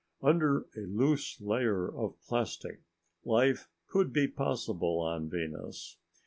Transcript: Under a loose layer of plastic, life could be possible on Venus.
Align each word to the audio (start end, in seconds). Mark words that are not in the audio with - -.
Under 0.23 0.65
a 0.75 0.79
loose 0.79 1.39
layer 1.39 1.87
of 1.87 2.19
plastic, 2.27 2.81
life 3.23 3.69
could 3.85 4.11
be 4.11 4.27
possible 4.27 4.99
on 4.99 5.29
Venus. 5.29 5.99